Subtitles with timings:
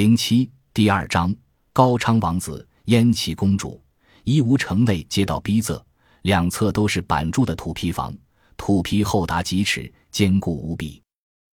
[0.00, 1.36] 零七第二章，
[1.74, 3.78] 高昌王子、燕齐公主，
[4.24, 5.78] 一吴城内街道逼仄，
[6.22, 8.16] 两侧都是板筑的土坯房，
[8.56, 11.02] 土坯厚达几尺，坚固无比。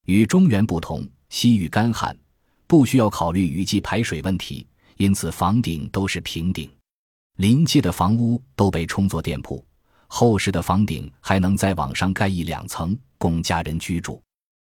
[0.06, 2.18] 与中原不同，西域干旱，
[2.68, 6.72] 不需要考虑雨季排水问题，因此房顶都是平顶。
[7.36, 9.62] 临街的房屋都被充作店铺，
[10.08, 14.24] 厚实的房顶还能再往上盖一两层，供家人居住。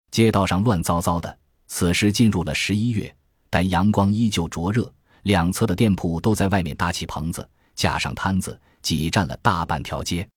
[0.10, 1.38] 街道上乱糟糟的，
[1.68, 3.16] 此时进入了十一月。
[3.50, 4.92] 但阳光依旧灼热，
[5.24, 10.28] 两侧的店铺都在外面搭起棚子，架上摊子，挤占了大半条街。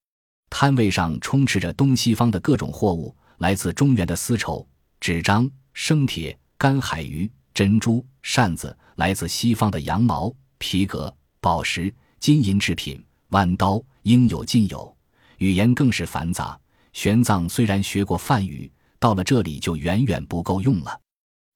[0.48, 4.66] 摊位上充斥着东西方的各种货物：来自中原的丝绸、
[5.01, 14.97] 纸张、生铁、干海鱼、珍珠、扇子；来自西方的羊毛、皮革、宝石、金银制品、弯刀，应有尽有。
[15.38, 16.59] 语言更是繁杂。
[16.93, 21.01] 玄奘虽然学过梵语，到了这里就远远不够用了。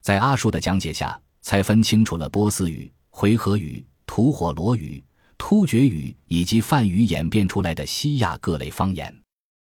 [0.01, 1.21] 在阿术的讲解下。
[1.45, 5.05] 才分清楚了波斯语、回纥语、吐火罗语、
[5.37, 9.15] 突厥语以及梵语演变出来的西亚各类方言。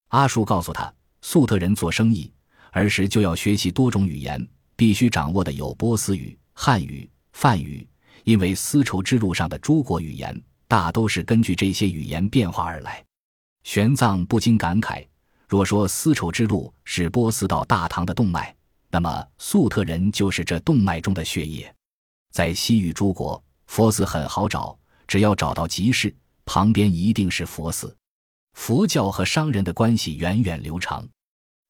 [0.09, 2.31] 阿术告诉他，粟特人做生意
[2.69, 7.85] 儿时就要学习多种语言，必须掌握的有波斯语、汉语、梵语，
[8.23, 13.03] 因为丝绸之路上的诸国语言大都是根据这些语言变化而来。
[13.63, 15.03] 玄奘不禁感慨：
[15.47, 18.55] 若说丝绸之路是波斯到大唐的动脉。
[18.93, 21.73] 那么，粟特人就是这动脉中的血液。
[22.31, 24.77] 在西域诸国，佛寺很好找，
[25.07, 27.97] 只要找到集市，旁边一定是佛寺。
[28.53, 31.03] 佛教和商人的关系源远流长，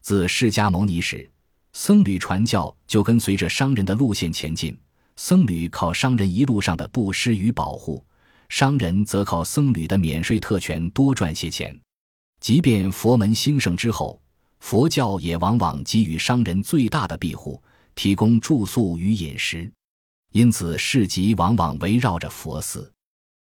[0.02, 1.31] 自释迦牟尼时，
[1.71, 4.77] 僧侣传教就跟随着商人的路线前进。
[5.15, 8.05] 僧侣靠商人一路上的布施与保护，
[8.49, 11.80] 商人则靠僧侣的免税特权多赚些钱。
[12.41, 14.21] 即便佛门兴盛之后。
[14.64, 17.61] 佛教也往往给予商人最大的庇护，
[17.95, 19.70] 提供住宿与饮食，
[20.31, 22.89] 因此市集往往围绕着佛寺。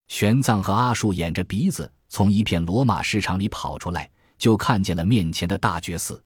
[0.08, 6.20] 玄奘和阿术掩着鼻子从一片罗马市场里跑出来，就看见了面前的大觉寺。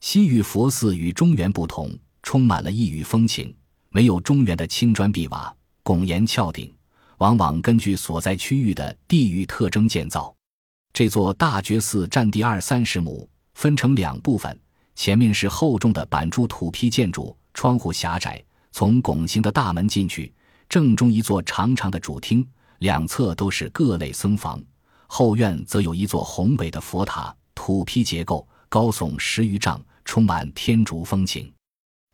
[0.00, 3.54] 西域佛寺与中原不同，充满了异域风情，
[3.90, 6.74] 没有中原的青砖碧瓦、拱檐翘顶，
[7.18, 10.34] 往往根据所在区域的地域特征建造。
[10.94, 13.28] 这座大觉寺占地二三十亩。
[13.60, 14.58] 分成两部分，
[14.94, 20.32] 前面是厚重的板筑土坯建筑，窗户狭窄，从拱形的大门进去，
[20.66, 22.42] 正中一座长长的主厅，
[22.78, 24.58] 两侧都是各类僧房。
[25.06, 31.52] 后院则有一座宏伟的佛塔，土坯结构，高耸十余丈，充满天竺风情。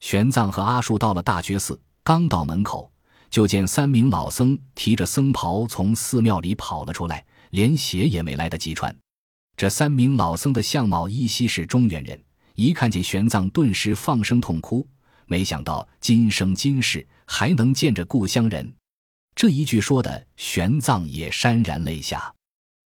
[0.01, 2.91] 玄奘和阿术到了大觉寺，刚到门口，
[3.31, 8.93] 就见三名老僧提着僧袍从寺庙里跑了出来，连鞋也没来得及穿。
[9.57, 12.23] 这三名老僧的相貌依稀是中原人，
[12.57, 14.87] 一看见玄奘，顿时放声痛哭。
[15.25, 18.71] 没想到今生今世还能见着故乡人，
[19.35, 22.33] 这一句说的，玄奘也潸然泪下。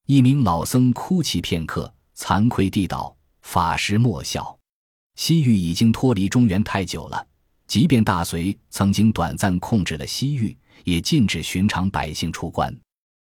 [0.06, 4.56] 一名老僧哭泣片刻，惭愧地道：“法师莫笑，
[5.16, 7.26] 西域已经脱离中原太久了，
[7.66, 12.72] 即便大隋曾经短暂控制了西域，也禁止寻常百姓出关。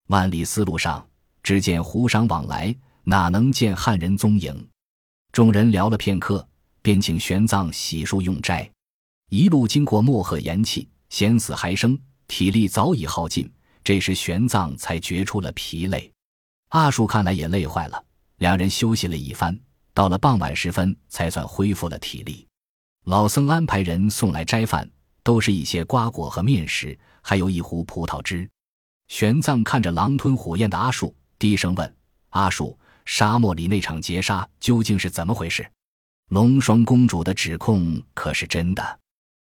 [0.09, 1.09] 万里丝路上，
[1.41, 2.75] 只见胡商往来。”
[3.09, 4.69] 哪能见汉人踪影？
[5.33, 6.47] 众人聊了片刻，
[6.83, 8.71] 便请玄奘洗漱用斋。
[9.31, 13.51] 一路经过漠河盐气，险死还生，体力早已耗尽。
[13.83, 16.13] 这时玄奘才觉出了疲累。
[16.69, 18.05] 阿树看来也累坏了，
[18.41, 19.59] 两人休息了一番，
[19.95, 22.47] 到了傍晚时分，才算恢复了体力。
[23.07, 24.87] 老僧安排人送来斋饭，
[25.23, 28.47] 都是一些瓜果和面食，还有一壶葡萄汁。
[29.07, 31.97] 玄奘看着狼吞虎咽的阿树，低声问
[32.29, 35.67] ：“阿树。”沙漠里那场劫杀究竟是怎么回事？
[36.29, 39.01] 龙双公主的指控可是真的？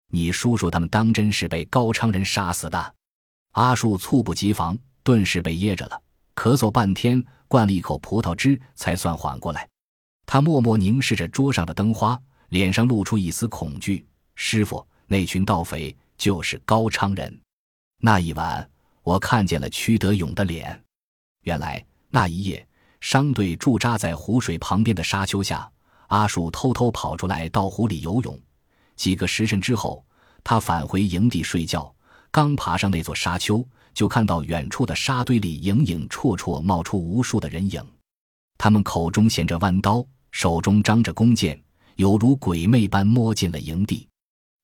[0.09, 2.95] 你叔叔他们当真是被高昌人杀死的？
[3.53, 6.03] 阿树猝不及防，顿时被噎着了，
[6.35, 9.67] 咳嗽半天，灌了一口葡萄汁，才算缓过来。
[10.27, 14.05] 他默默凝视着桌上的灯花，脸上露出一丝恐惧。
[14.35, 17.41] 师傅，那群盗匪就是高昌人。
[17.99, 18.69] 那一晚，
[19.05, 20.83] 我看见了屈德勇的脸。
[21.43, 22.67] 原来那一夜。
[23.03, 25.69] 商队驻扎在湖水旁边的沙丘下，
[26.07, 28.39] 阿树偷偷跑出来到湖里游泳。
[28.95, 30.07] 几个时辰之后，
[30.45, 31.93] 他返回营地睡觉。
[32.31, 37.85] 刚爬上那座沙丘，就看到远处的沙堆里影影绰绰冒出无数的人影，
[38.57, 41.61] 他们口中衔着弯刀，手中张着弓箭，
[41.97, 44.09] 犹如鬼魅般摸进了营地。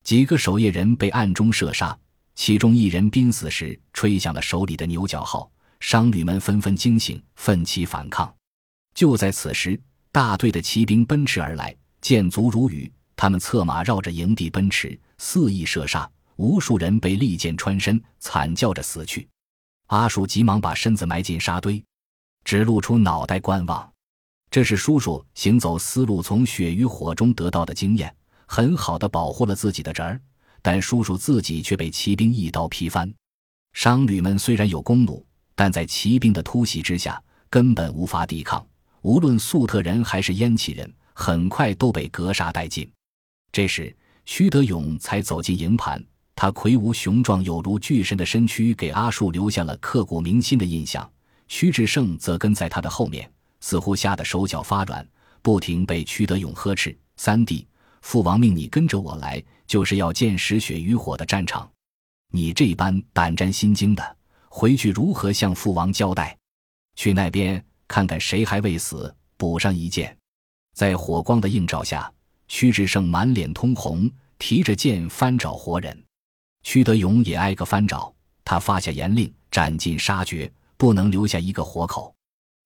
[0.05, 1.95] 几个守夜人被暗中射杀，
[2.35, 5.51] 其中一人濒死时吹响了手里的牛角号。
[5.79, 8.33] 商旅们纷纷惊醒，奋起反抗。
[8.93, 9.79] 就在此时，
[10.11, 12.91] 大队的骑兵奔驰而来，箭足如雨。
[13.15, 19.27] 他们策马绕着营地奔驰，肆意射杀，无数人被利箭穿身，惨叫着死去。
[19.87, 21.83] 阿树急忙把身子埋进沙堆，
[22.43, 23.91] 只露出脑袋观望。
[24.51, 28.15] 这是叔叔行走丝路从血与火中得到的经验，
[28.45, 30.19] 很好的保护了自己的侄儿。
[30.61, 33.13] 但叔叔自己却被骑兵一刀劈翻。
[33.73, 35.25] 商旅们虽然有弓弩，
[35.59, 38.65] 但在骑兵的突袭之下，根本无法抵抗。
[39.01, 42.89] 无论粟特人还是燕齐人，很快都被格杀殆尽。
[43.51, 46.01] 这时，屈德勇才走进营盘。
[46.33, 51.05] 他魁梧雄壮，有如巨神的身躯，给阿树留下了刻骨铭心的印象。
[51.49, 53.29] 屈志胜则跟在他的后面，
[53.59, 55.05] 似乎吓得手脚发软，
[55.41, 57.67] 不停被屈德勇呵斥：“三弟，
[58.01, 61.69] 父王命你跟着我来，就是要见识血与火的战场。
[62.31, 64.15] 你这般胆战心惊的，
[64.49, 66.37] 回去如何向父王交代？
[66.95, 70.15] 去那边看看谁还未死，补上一剑。”
[70.75, 72.11] 在火光的映照下，
[72.47, 76.03] 屈志胜满脸通红，提着剑翻找活人。
[76.63, 78.13] 屈德勇也挨个翻找，
[78.43, 82.13] 他发下严令，斩尽杀绝，不能留下一个活口。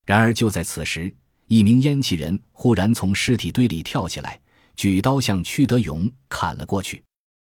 [0.06, 1.14] 然而就在此时，
[1.48, 4.40] 一名烟气人忽然从尸体堆里跳起来，
[4.76, 7.04] 举刀向屈德勇砍了过去。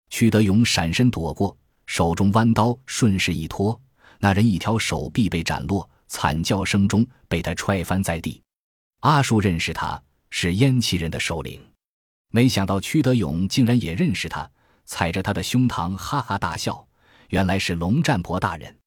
[0.10, 1.56] 屈德勇闪身躲过，
[1.86, 3.80] 手中弯刀顺势一拖，
[4.22, 8.42] 那人一条手臂被斩落，惨叫声中被他踹翻在地。
[9.00, 11.60] 阿树认识他是燕齐人的首领，
[12.30, 14.50] 没想到屈德勇竟然也认识他。
[14.86, 16.86] 踩着他的胸膛，哈哈大笑。
[17.30, 18.78] 原来是龙战婆大人，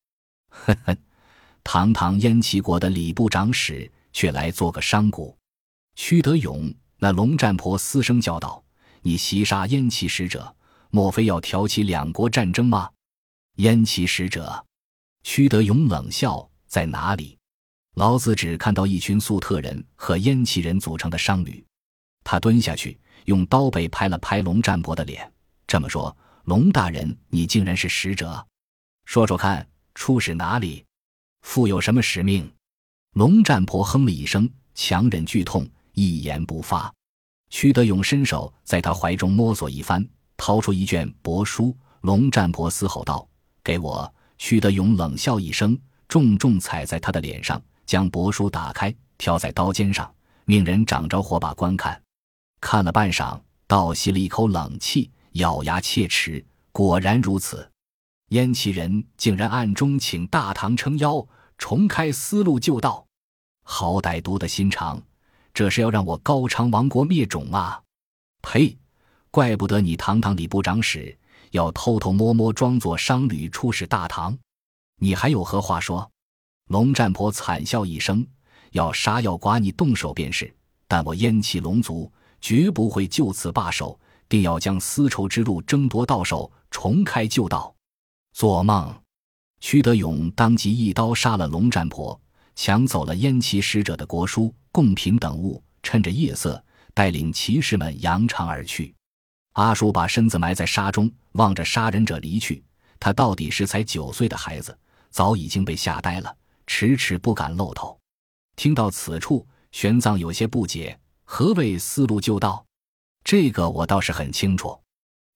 [0.51, 0.97] 呵呵，
[1.63, 5.35] 堂堂燕齐国的礼部长史，却来做个商贾。
[5.97, 8.63] 屈德勇，那龙战婆嘶声叫道
[9.01, 10.55] ：“你袭杀燕齐使者，
[10.91, 12.91] 莫非要挑起两国战争吗？”
[13.57, 14.67] 燕齐使者，
[15.25, 17.37] 屈德勇冷笑：“在哪里？
[17.95, 21.65] 老子只看到一群粟特人和燕齐人组成的商旅。”
[22.23, 25.33] 他蹲下去，用刀背拍了拍龙战婆的脸。
[25.67, 28.47] 这么说，龙大人，你竟然是使者？
[29.07, 30.85] 说说看，出使哪里？
[31.41, 32.49] 负有什么使命？
[33.15, 36.93] 龙战婆哼了一声，强忍剧痛，一言不发。
[37.49, 40.07] 屈德勇伸手在他怀中摸索一番，
[40.37, 41.75] 掏出一卷帛书。
[42.03, 43.27] 龙战婆嘶吼道
[43.65, 45.79] ：“给我！”屈德勇冷笑一声，
[46.09, 50.13] 重重踩在他的脸上，将帛书打开，挑在刀尖上，
[50.45, 52.01] 命人掌着火把观看。
[52.61, 55.11] 看了半晌，倒吸了一口冷气。
[55.35, 57.69] 咬牙切齿，果然如此。
[58.29, 61.27] 燕齐人竟然暗中请大唐撑腰，
[61.59, 63.05] 重开丝路旧道，
[63.65, 65.03] 好歹毒的心肠！
[65.53, 67.83] 这是要让我高昌王国灭种啊！
[68.43, 68.79] 呸！
[69.33, 71.19] 怪不得你堂堂礼部长史
[71.55, 74.37] 要偷偷摸摸装作商旅出使大唐，
[74.99, 76.11] 你还有何话说？
[76.67, 78.27] 龙战婆惨笑一声
[78.73, 80.53] ：“要杀要剐，你动手便是。
[80.89, 83.99] 但我燕齐龙族绝不会就此罢手。”
[84.29, 87.73] 定要将丝绸之路争夺到手，重开旧道。
[88.33, 88.93] 做梦！
[89.61, 92.21] 屈德勇当即一刀杀了龙战婆，
[92.57, 96.61] 抢走了燕齐使者的国书、贡品等物，趁着夜色，
[96.95, 98.93] 带领骑士们扬长而去。
[99.55, 102.63] 阿叔把身子埋在沙中，望着杀人者离去。
[103.01, 104.77] 他到底是才九岁的孩子，
[105.11, 106.37] 早已经被吓呆了，
[106.67, 107.99] 迟迟不敢露头。
[108.57, 112.65] 听到此处，玄奘有些不解：何谓丝路旧道？
[113.23, 114.79] 这个我倒是很清楚，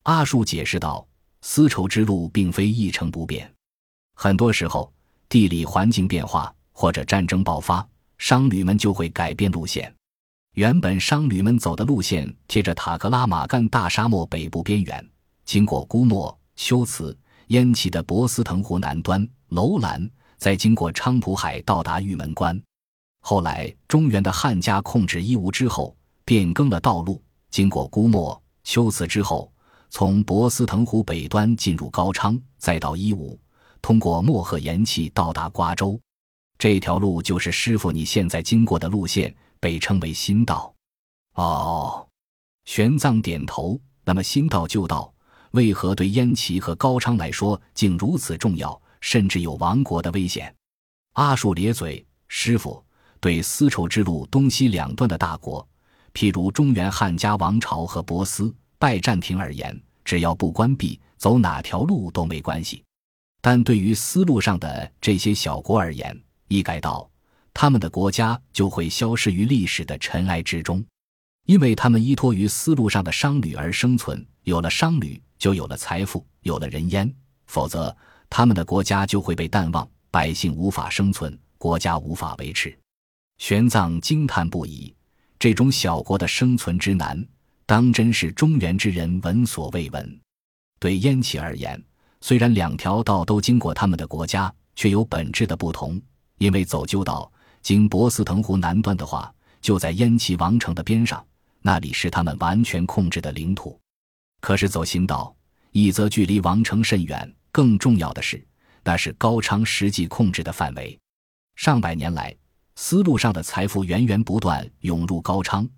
[0.04, 1.06] 阿树解释道
[1.42, 3.52] ：“丝绸之路并非一成不变，
[4.14, 4.92] 很多时候
[5.28, 7.86] 地理环境变化或者战争爆发，
[8.18, 9.94] 商旅们就会改变路线。
[10.58, 15.08] 原本商旅们走的路线贴着塔克拉玛干大沙漠北部边缘，
[15.44, 22.60] 经过姑墨、修辞、烟起的博斯腾湖南端、楼兰，再经过昌蒲海到达玉门关。
[23.20, 27.22] 后来中原的汉家控制伊吾之后，变更了道路。”
[27.52, 29.52] 经过姑墨、修辞之后，
[29.90, 33.38] 从博斯腾湖北端进入高昌，再到伊吾，
[33.80, 35.96] 通过漠河盐气到达瓜州。
[36.58, 40.74] 这条路就是师傅你现在经过的路线，被称为新道。
[41.34, 42.08] 哦，
[42.64, 43.80] 玄奘点头。
[44.04, 45.12] 那么新道旧道
[45.50, 50.54] 为何对燕齐和高昌来说竟如此重要，甚至有亡国的危险？
[51.12, 52.82] 阿术咧嘴，师傅
[53.20, 55.68] 对丝绸之路东西两端的大国。
[56.14, 62.82] 譬如中原汉家王朝和波斯拜占庭而言，只要不关闭，走哪条路都没关系。
[63.42, 67.08] 但对于丝路上的这些小国而言，一改道，
[67.54, 70.84] 他们的国家就会消失于历史的尘埃之中，
[71.46, 74.24] 因为他们依托于丝路上的商旅而生存。
[74.44, 77.12] 有了商旅，就有了财富，有了人烟，
[77.46, 77.94] 否则
[78.30, 82.76] 他们的国家就会被淡忘，百姓无法生存，国家无法维持。
[83.38, 84.94] 玄奘惊叹不已。
[85.38, 87.24] 这种小国的生存之难，
[87.66, 90.20] 当真是中原之人闻所未闻。
[90.80, 91.80] 对燕齐而言，
[92.20, 96.00] 虽然两条道都经过他们的国家，却有本质的不同。
[96.38, 97.30] 因为走旧道
[97.68, 101.22] 经博斯腾湖南端的话，就在燕齐王城的边上，
[101.60, 103.78] 那里是他们完全控制的领土。
[104.40, 105.36] 可是走新道，
[105.72, 108.42] 一则距离王城甚远，更重要的是，
[108.82, 110.98] 那是高昌实际控制的范围。
[111.56, 112.34] 上百年来，
[112.74, 115.68] 丝路上的财富源源不断涌入高昌，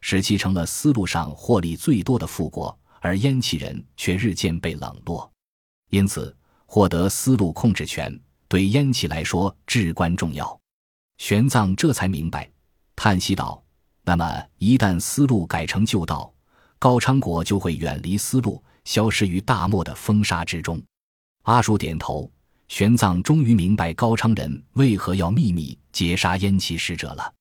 [0.00, 2.78] 使其成了丝路上获利最多的富国。
[3.00, 5.28] 而燕齐人却日渐被冷落，
[5.90, 6.32] 因此
[6.66, 8.16] 获得丝路控制权
[8.46, 10.59] 对燕齐来说至关重要。
[11.20, 12.50] 玄奘这才明白，
[12.96, 13.62] 叹息道
[14.04, 16.32] ：“那么一旦丝路改成旧道，
[16.78, 20.82] 高昌国就会远离丝路，消失于大漠的风沙之中。”
[21.44, 22.28] 阿术点头，
[22.68, 27.34] 玄奘终于明白高昌人为何要秘密截杀燕齐使者了。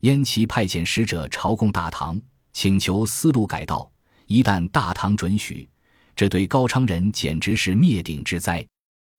[0.00, 2.18] 燕齐派遣使者朝贡大唐，
[2.54, 3.88] 请求丝路改道。
[4.24, 5.68] 一旦大唐准许，
[6.16, 8.66] 这对高昌人简直是灭顶之灾。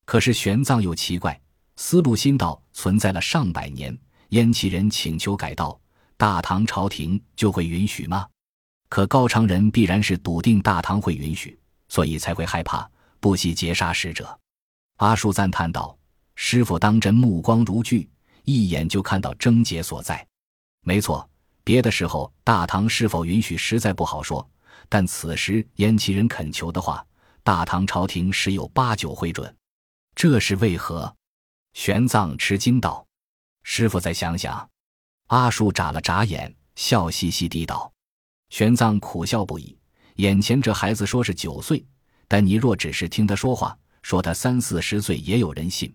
[0.04, 1.40] 可是玄奘又奇怪，
[1.82, 3.98] 丝路新道存在了上百年，
[4.32, 5.80] 燕齐人请求改道，
[6.18, 8.28] 大唐朝廷就会允许吗？
[8.90, 11.58] 可高昌人必然是笃定大唐会允许，
[11.88, 12.88] 所以才会害怕，
[13.22, 14.38] 不惜截杀使者。
[14.98, 15.98] 阿术赞叹道
[16.36, 18.06] ：“师傅当真目光如炬，
[18.44, 20.28] 一眼就看到症结所在。
[20.82, 21.28] 没错，
[21.64, 24.46] 别的时候大唐是否允许，实在不好说。”
[24.90, 27.04] 但此时燕齐人恳求的话，
[27.42, 29.56] 大唐朝廷十有八九会准。
[30.14, 31.16] 这是为何？
[31.74, 33.06] 玄奘吃惊道
[33.64, 34.70] ：“师傅再想想。”
[35.28, 37.92] 阿术眨了眨眼，笑嘻嘻地道
[38.50, 39.78] ：“玄奘苦笑不已。
[40.16, 41.86] 眼前这孩子说是九岁，
[42.28, 45.94] 但你若只是听他说话，说他三四十岁，也有人信。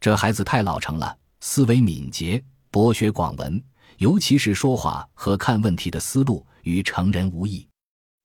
[0.00, 3.62] 这孩子太老成了，思维敏捷，博学广文，
[3.98, 7.66] 尤其是说话和看问题的思路，与成人无异。”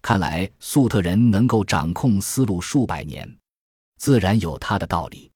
[0.02, 3.38] 看来粟特人能够掌控思路数百年，
[3.98, 5.29] 自然有他的道理。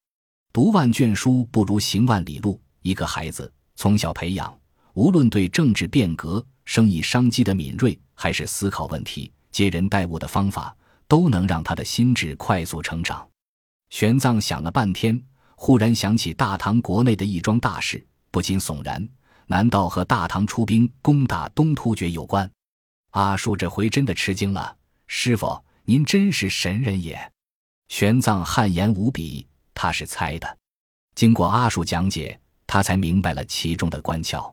[0.53, 2.61] 读万卷书不如行万里路。
[2.83, 4.55] 一个孩子从小培养，
[4.93, 10.75] 无论对政治变革、生意商机的敏锐，还是思考问题、接人待物的方法，
[11.07, 13.27] 都能让他的心智快速成长。
[13.89, 15.19] 玄奘想了半天，
[15.55, 19.09] 忽然想起大唐国内的一桩大事，不禁悚然：
[19.47, 22.47] 难道和大唐出兵攻打东突厥有关？
[23.13, 27.31] 阿术这回真的吃惊了，师傅，您真是神人也！
[27.87, 30.57] 玄奘汗颜无比，他是猜的。
[31.15, 34.51] 经过阿术讲解，他才明白了其中的关窍。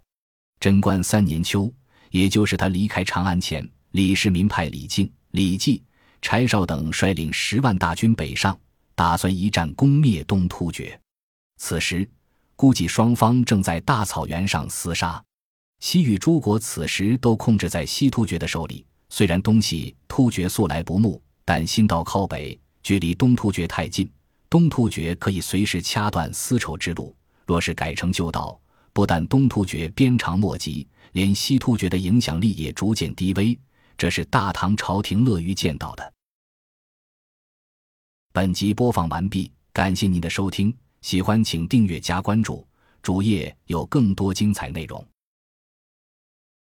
[0.59, 1.73] 贞观三年秋，
[2.11, 5.83] 也就是他离开长安前，李世民派李靖、李绩、
[6.21, 8.59] 柴绍等率领十万大军北上，
[8.95, 11.01] 打算一战攻灭东突厥。
[11.57, 12.09] 此时，
[12.57, 15.23] 估计双方正在大草原上厮杀。
[15.81, 18.85] 西域诸国此时都控制在西突厥的手里。
[19.09, 24.09] 虽然东西突厥素来不睦，但新道靠北，距离东突厥太近，
[24.51, 27.17] 东突厥可以随时掐断丝绸之路。
[27.47, 28.61] 若是改成旧道，
[28.93, 33.59] 不但东突厥鞭长莫及，连西突厥的影响力也逐渐低微。
[33.97, 36.13] 这是大唐朝廷乐于见到的。
[38.33, 42.67] 本集播放完毕，感谢您的收听，喜欢请订阅加关注，
[43.03, 45.07] 主页有更多精彩内容。